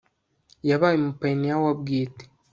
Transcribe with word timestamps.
yabaye 0.69 0.95
umupayiniya 0.97 1.55
wa 1.63 1.71
bwite 1.79 2.23